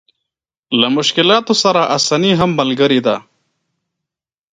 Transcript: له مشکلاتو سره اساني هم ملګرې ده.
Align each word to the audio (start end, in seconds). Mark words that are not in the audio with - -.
له 0.79 0.87
مشکلاتو 0.97 1.53
سره 1.63 1.81
اساني 1.97 2.31
هم 2.39 2.49
ملګرې 2.59 2.99
ده. 3.05 3.15